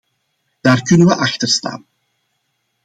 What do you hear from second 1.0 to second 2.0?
we achter staan.